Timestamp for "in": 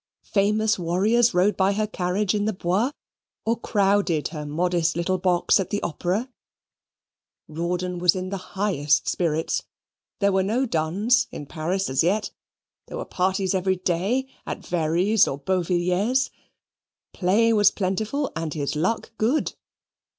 2.33-2.45, 8.15-8.29, 11.29-11.45